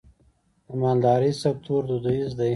د 0.67 0.69
مالدارۍ 0.81 1.31
سکتور 1.43 1.81
دودیز 1.89 2.29
دی 2.39 2.49